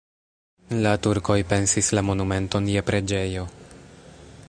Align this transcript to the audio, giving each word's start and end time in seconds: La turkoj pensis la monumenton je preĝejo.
La 0.85 0.93
turkoj 1.07 1.37
pensis 1.53 1.91
la 1.99 2.05
monumenton 2.09 2.73
je 2.77 2.85
preĝejo. 2.91 3.49